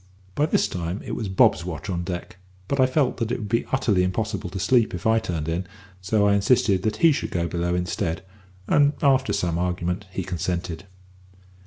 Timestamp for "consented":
10.23-10.85